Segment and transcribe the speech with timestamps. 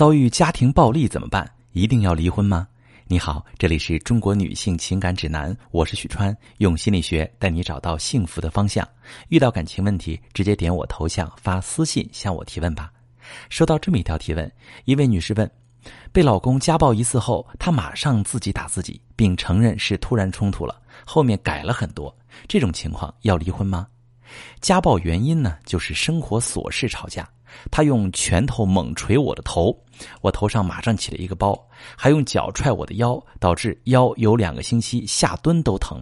[0.00, 1.46] 遭遇家庭暴力怎么办？
[1.72, 2.66] 一定要离婚吗？
[3.06, 8.88] 你好，这里是中国女性情感指南，我是许川，用心理学带你找到幸福的方向。
[9.28, 12.90] 遇到感情问题，直接点我头像发私信向我提问吧。
[13.50, 14.50] 收到这么一条提问，
[14.86, 15.50] 一位女士问：
[16.12, 22.16] 被老公家暴一次后，她马上自己打自己，并承认是突然冲突了，后面改了很多，
[22.48, 23.86] 这种情况要离婚吗？
[24.62, 27.28] 家暴原因呢，就是生活琐事吵架。
[27.68, 29.76] 他用拳头猛捶我的头，
[30.20, 31.58] 我头上马上起了一个包，
[31.96, 36.00] 还用脚踹我的腰，导致腰有两个星期下蹲都疼。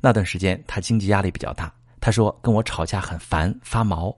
[0.00, 4.14] 那段时间他经济压力比较大，他说跟我吵架很烦发毛。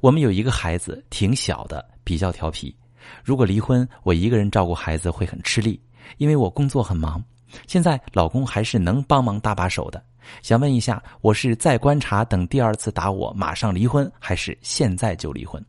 [0.00, 2.74] 我们有一个孩子挺小的，比较调皮。
[3.22, 5.80] 如果离婚，我一个人照顾孩子会很吃力，
[6.18, 7.22] 因为我工作很忙。
[7.66, 10.02] 现在老公还是能帮忙搭把手的。
[10.42, 15.64] 想问一下，我是再观察等第二次打我马上离婚，还是现在就离婚？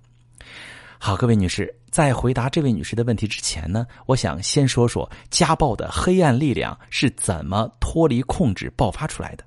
[1.06, 9.44] 好，各位女士，在回答这位女士的问题之前呢，我想先说说家暴的黑暗力量是怎么脱离控制爆发出来的。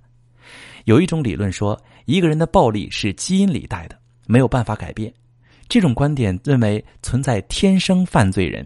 [0.85, 5.13] 有一种理论说，一个人的暴力是基因里带的，没有办法改变。
[5.69, 8.65] 这种观点认为存在天生犯罪人。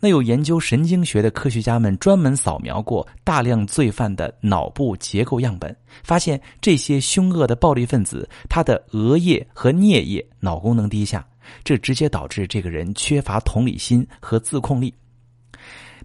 [0.00, 11.24] 那有研究神经学的科学家们专门扫描过大量罪犯的脑部结构样本，发现这些凶恶的暴力分子，他的额叶和颞叶脑功能低下，
[11.64, 14.92] 这直接导致这个人缺乏同理心和自控力。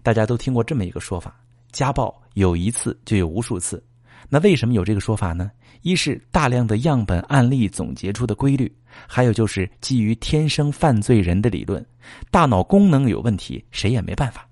[0.02, 1.34] 大家都听过这么一个说法：
[1.72, 3.82] 家暴有一次就有无数次。
[4.28, 5.50] 那为什么有这个说法呢？
[5.82, 8.74] 一是大量的样本案例总结出的规律，
[9.06, 11.84] 还有就是基于天生犯罪人的理论，
[12.30, 14.48] 大脑功能有问题，谁也没办法。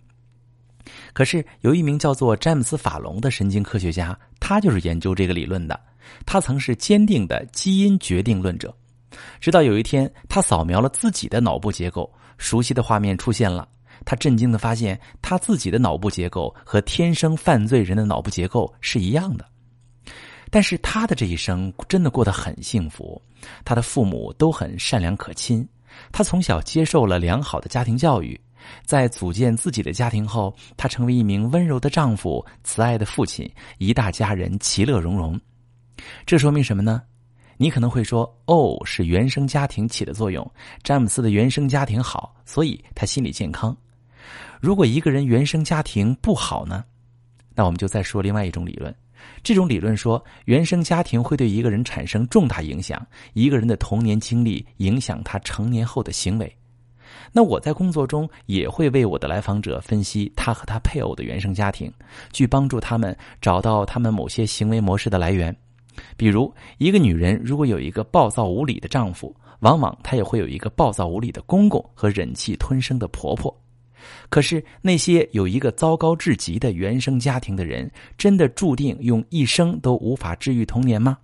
[1.14, 5.78] 可是有一名叫做詹姆斯·法隆的神经科学家，他就是研究这个理论的。
[6.26, 8.74] 他曾是坚定的基因决定论者。
[9.41, 13.69] 直到有一天，他扫描了自己的脑部结构，熟悉的画面出现了。
[14.05, 19.47] 他震惊的发现，他自己的脑部结构和天生犯罪人的脑部结构是一样的。
[20.50, 23.21] 但是他的这一生真的过得很幸福，
[23.65, 25.66] 他的父母都很善良可亲，
[26.11, 28.38] 他从小接受了良好的家庭教育，
[28.84, 35.41] 在组建自己的家庭后，他成为一名温柔的丈夫、慈爱的父亲，一大家人其乐融融。
[36.27, 37.03] 这说明什么呢？
[37.56, 40.48] 你可能会说：“哦，是原生家庭起的作用。”
[40.82, 43.76] 詹姆斯的原生家庭好，所以他心理健康。
[44.60, 46.84] 如果一个人原生家庭不好呢？
[47.54, 48.94] 那我们就再说另外一种理论。
[49.42, 53.04] 这种理论说，原生家庭会对一个人产生重大影响，
[53.34, 56.56] 一个人的童年经历影响他成年后的行为。
[57.30, 61.92] 那我在工作中也会为我的来访者分析他和他配偶的原生家庭，
[62.32, 65.54] 去帮助他们找到他们某些行为模式的来源。
[66.16, 73.56] 比如，一个女人如果有一个暴躁无理的丈夫，往往她也会有一个暴躁无理的公公和忍气吞声的婆婆。
[74.28, 77.88] 可是，那些有一个糟糕至极的原生家庭的人，
[78.19, 81.16] 真的注定用一生都无法治愈童年吗？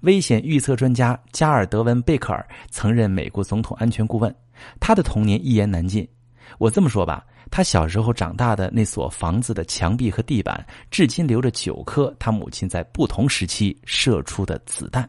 [0.00, 4.34] 危险预测专家加尔德文·贝克尔曾任美国总统安全顾问，
[4.80, 6.08] 他的童年一言难尽。
[6.56, 15.08] 我这么说吧，他小时候长大的那所房子的墙壁和地板，至今留着九颗他母亲在不同时期射出的子弹。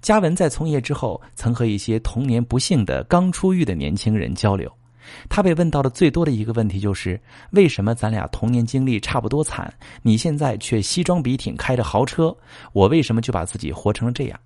[0.00, 4.70] 嘉文在从业之后，曾和一些童年不幸的刚出狱的年轻人交流。
[5.28, 7.20] 他被问到的最多的一个问题就是：
[7.50, 12.34] 为什么咱俩童年经历差不多惨，你现在却西装笔挺开着豪车，
[12.72, 14.38] 我为什么就把自己活成了这样？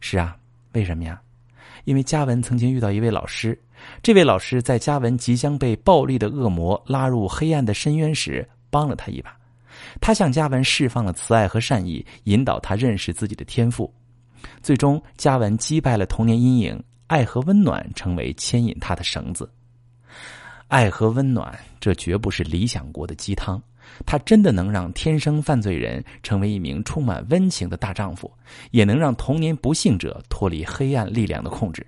[0.00, 0.36] 是啊，
[0.72, 1.20] 为什么呀？
[1.84, 3.58] 因为嘉文曾经遇到一位老师，
[4.02, 9.36] 这位老师在嘉文即将被暴力的恶魔拉入黑暗的深渊时，帮了他一把。
[10.00, 13.92] 他向嘉文释放了慈爱和善意，引导他认识自己的天赋。
[14.60, 19.48] 最终，嘉文击败了童年阴影，爱和温暖成为牵引他的绳子。
[20.68, 23.62] 爱和温暖，这绝不是理想国的鸡汤，
[24.06, 28.30] 它真的能让天生犯罪人成为一名充满温情的大丈夫，
[28.70, 31.86] 也能让童年不幸者脱离黑暗力量的控制。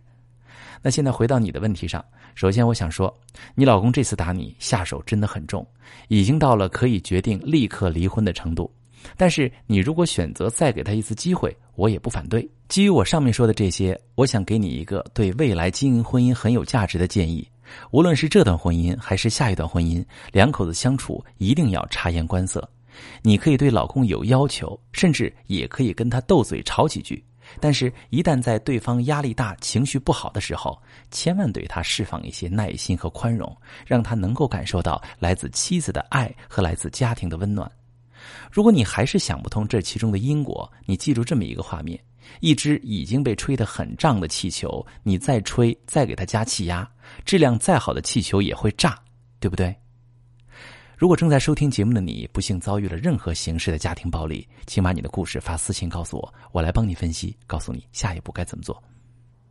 [0.85, 3.13] 那现在回到你的问题上，首先我想说，
[3.55, 5.67] 你老公这次打你下手真的很重，
[6.09, 8.71] 已经到了可以决定立刻离婚的程度。
[9.17, 12.47] 但是你如果选择再给他一次机会，我也不反对。
[12.69, 17.49] 基于我上面说的这些，我想给你一个对未来经营婚姻很有价值的建议。
[17.91, 22.69] 无论是这段婚姻还是下一段婚姻，两口子相处一定要察言观色。
[23.23, 27.25] 你可以对老公有要求，甚至也可以跟他斗嘴吵几句。
[27.61, 30.81] 但是，一旦在对方压力大、情绪不好的时候，
[31.11, 33.57] 千万对他释放一些耐心和宽容，
[33.87, 37.71] 让他能够感受到来自妻子的爱和来自家庭的温暖。
[38.51, 41.99] 如果你还是想不通这其中的因果，你记住这么一个画面。
[42.41, 46.91] 一只已经被吹得很胀的气球，你再吹，再给它加气压，
[47.27, 48.99] 质量再好的气球也会炸，
[49.39, 49.77] 对不对？
[50.97, 58.81] 如果正在收听节目的你不幸遭遇了任何形式的家庭暴力，请把你的故事发私信告诉我，我来帮你分析，告诉你下一步该怎么做。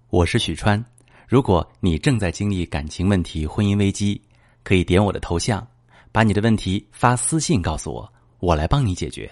[0.10, 0.84] 我是许川，
[1.28, 4.22] 如果你正在经历感情问题、婚姻危机，
[4.63, 5.66] 可以点我的头像，
[6.13, 9.30] 把你的问题发私信告诉我，我来帮你解决。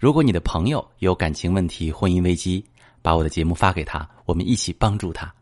[0.00, 2.64] 如果你的朋友有感情问题、婚姻危机，
[3.02, 5.32] 把我的节目发给他，我们一起帮助他。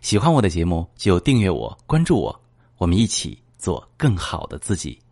[0.00, 2.40] 喜欢我的节目就订阅我、关注我，
[2.78, 5.02] 我们一起做更好的自己。